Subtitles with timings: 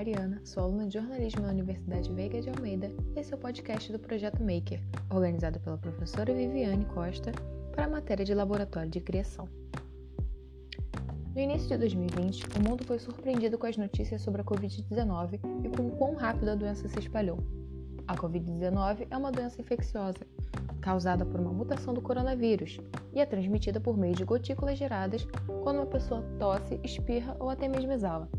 [0.00, 3.92] Mariana, sou aluna de jornalismo na Universidade Veiga de Almeida e esse é o podcast
[3.92, 4.80] do Projeto Maker,
[5.10, 7.30] organizado pela professora Viviane Costa
[7.70, 9.46] para a matéria de Laboratório de Criação.
[11.34, 15.68] No início de 2020, o mundo foi surpreendido com as notícias sobre a Covid-19 e
[15.68, 17.36] com o quão rápido a doença se espalhou.
[18.08, 20.26] A Covid-19 é uma doença infecciosa,
[20.80, 22.80] causada por uma mutação do coronavírus
[23.12, 25.28] e é transmitida por meio de gotículas geradas
[25.62, 28.30] quando uma pessoa tosse, espirra ou até mesmo exala.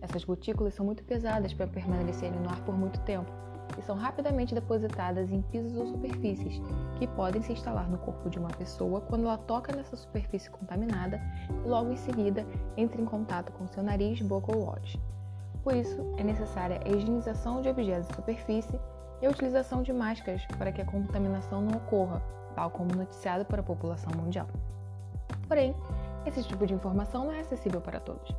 [0.00, 3.30] Essas gotículas são muito pesadas para permanecerem no ar por muito tempo
[3.78, 6.60] e são rapidamente depositadas em pisos ou superfícies,
[6.98, 11.20] que podem se instalar no corpo de uma pessoa quando ela toca nessa superfície contaminada
[11.64, 12.46] e logo em seguida
[12.76, 14.96] entra em contato com seu nariz, boca ou olhos.
[15.62, 18.78] Por isso, é necessária a higienização de objetos de superfície
[19.20, 22.22] e a utilização de máscaras para que a contaminação não ocorra,
[22.54, 24.46] tal como noticiado para a população mundial.
[25.48, 25.74] Porém,
[26.24, 28.34] esse tipo de informação não é acessível para todos.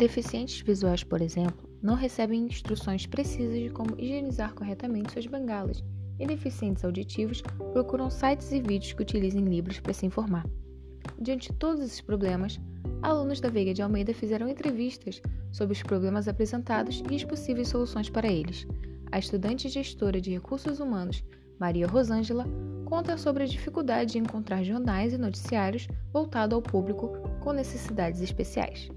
[0.00, 5.84] Deficientes visuais, por exemplo, não recebem instruções precisas de como higienizar corretamente suas bengalas,
[6.18, 7.42] e deficientes auditivos
[7.74, 10.46] procuram sites e vídeos que utilizem Libras para se informar.
[11.20, 12.58] Diante de todos esses problemas,
[13.02, 15.20] alunos da Veiga de Almeida fizeram entrevistas
[15.52, 18.66] sobre os problemas apresentados e as possíveis soluções para eles.
[19.12, 21.22] A estudante gestora de recursos humanos,
[21.58, 22.46] Maria Rosângela,
[22.86, 28.88] conta sobre a dificuldade de encontrar jornais e noticiários voltados ao público com necessidades especiais.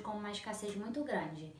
[0.00, 1.52] Hoje como uma escassez muito grande.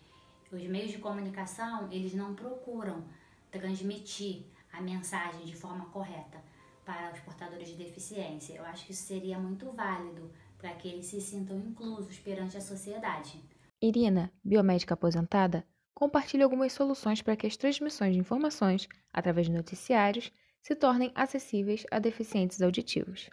[0.50, 3.04] Os meios de comunicação, eles não procuram
[3.50, 6.42] transmitir a mensagem de forma correta
[6.84, 8.54] para os portadores de deficiência.
[8.54, 12.60] Eu acho que isso seria muito válido para que eles se sintam inclusos perante a
[12.60, 13.40] sociedade.
[13.80, 20.32] Irina, biomédica aposentada, compartilha algumas soluções para que as transmissões de informações, através de noticiários,
[20.62, 23.30] se tornem acessíveis a deficientes auditivos.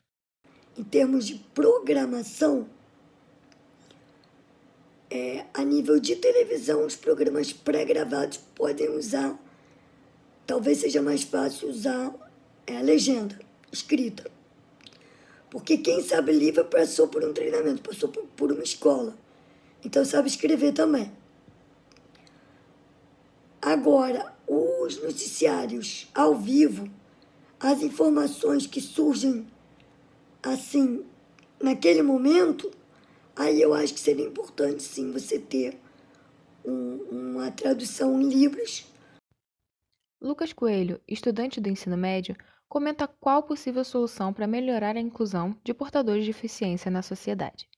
[0.77, 2.69] Em termos de programação,
[5.17, 9.37] é, a nível de televisão, os programas pré-gravados podem usar,
[10.45, 12.13] talvez seja mais fácil usar
[12.67, 13.39] é, a legenda
[13.71, 14.29] escrita.
[15.49, 19.17] Porque quem sabe livro passou por um treinamento, passou por, por uma escola.
[19.83, 21.11] Então sabe escrever também.
[23.59, 26.87] Agora, os noticiários ao vivo,
[27.59, 29.47] as informações que surgem
[30.43, 31.03] assim
[31.59, 32.69] naquele momento,
[33.37, 35.79] Aí eu acho que seria importante, sim, você ter
[36.65, 38.91] um, uma tradução em Libras.
[40.19, 42.35] Lucas Coelho, estudante do ensino médio,
[42.67, 47.69] comenta qual possível solução para melhorar a inclusão de portadores de deficiência na sociedade.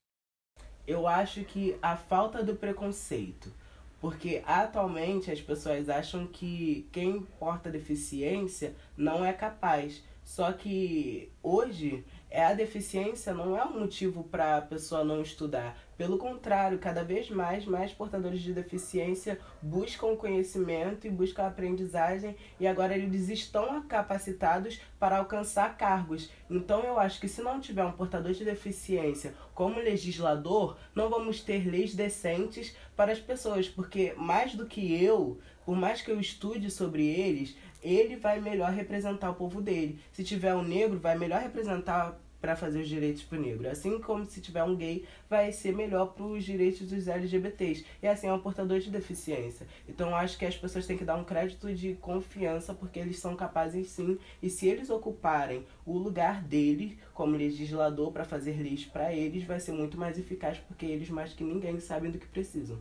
[0.87, 3.53] Eu acho que a falta do preconceito,
[3.99, 10.01] porque atualmente as pessoas acham que quem porta deficiência não é capaz.
[10.23, 15.77] Só que hoje é a deficiência não é um motivo para a pessoa não estudar.
[15.97, 22.65] Pelo contrário, cada vez mais, mais portadores de deficiência buscam conhecimento e buscam aprendizagem e
[22.65, 26.29] agora eles estão capacitados para alcançar cargos.
[26.49, 31.41] Então eu acho que se não tiver um portador de deficiência como legislador, não vamos
[31.41, 36.19] ter leis decentes para as pessoas, porque mais do que eu, por mais que eu
[36.19, 39.99] estude sobre eles, ele vai melhor representar o povo dele.
[40.11, 43.69] Se tiver um negro, vai melhor representar para fazer os direitos para o negro.
[43.69, 47.85] Assim como se tiver um gay, vai ser melhor para os direitos dos LGBTs.
[48.01, 49.67] E assim é um portador de deficiência.
[49.87, 53.35] Então acho que as pessoas têm que dar um crédito de confiança porque eles são
[53.35, 54.17] capazes sim.
[54.41, 59.59] E se eles ocuparem o lugar deles como legislador para fazer leis para eles, vai
[59.59, 62.77] ser muito mais eficaz porque eles mais que ninguém sabem do que precisam.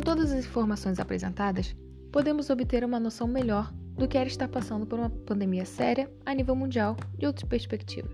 [0.00, 1.76] Todas as informações apresentadas,
[2.10, 6.34] podemos obter uma noção melhor do que era estar passando por uma pandemia séria a
[6.34, 8.08] nível mundial de outra perspectiva.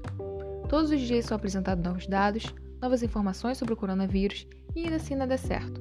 [0.68, 5.14] Todos os dias são apresentados novos dados, novas informações sobre o coronavírus e ainda assim
[5.14, 5.80] nada é certo.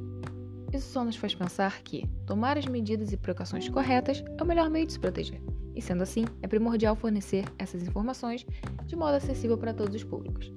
[0.71, 4.69] Isso só nos faz pensar que tomar as medidas e precauções corretas é o melhor
[4.69, 5.41] meio de se proteger.
[5.73, 8.45] E sendo assim, é primordial fornecer essas informações
[8.85, 10.51] de modo acessível para todos os públicos.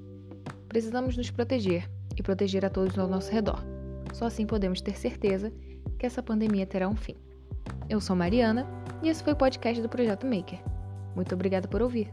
[0.69, 3.78] Precisamos nos proteger e proteger a todos ao nosso redor
[4.19, 5.53] só assim podemos ter certeza
[5.97, 7.15] que essa pandemia terá um fim.
[7.89, 8.67] Eu sou Mariana
[9.01, 10.59] e esse foi o podcast do Projeto Maker.
[11.15, 12.13] Muito obrigada por ouvir.